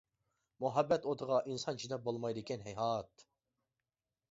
مۇھەببەت 0.63 1.05
ئوتىغا 1.11 1.37
ئىنسان 1.51 1.79
چىداپ 1.83 2.09
بولمايدىكەن 2.09 2.67
ھەيھات. 2.71 3.29